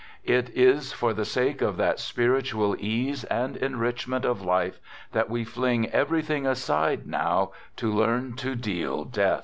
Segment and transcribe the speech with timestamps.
[0.25, 4.79] It is for the sake of that spiritual ease and enrichment of life
[5.11, 9.39] that we fling everything aside now to learn to deal death.